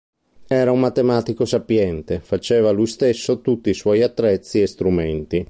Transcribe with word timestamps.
Era 0.47 0.71
un 0.71 0.79
matematico 0.79 1.45
sapiente, 1.45 2.19
faceva 2.21 2.71
lui 2.71 2.87
stesso 2.87 3.39
tutti 3.39 3.69
i 3.69 3.75
suoi 3.75 4.01
attrezzi 4.01 4.59
e 4.59 4.65
strumenti. 4.65 5.39